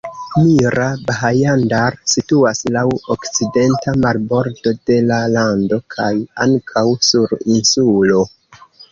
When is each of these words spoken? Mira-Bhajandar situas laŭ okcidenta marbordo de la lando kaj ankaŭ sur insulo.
Mira-Bhajandar 0.43 1.97
situas 2.13 2.61
laŭ 2.77 2.85
okcidenta 3.15 3.93
marbordo 4.05 4.73
de 4.91 4.97
la 5.11 5.19
lando 5.35 5.79
kaj 5.97 6.09
ankaŭ 6.47 6.85
sur 7.09 7.37
insulo. 7.57 8.25